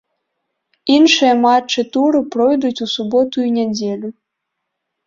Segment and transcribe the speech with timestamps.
[0.95, 4.09] Іншыя матчы туру пройдуць у суботу і нядзелю.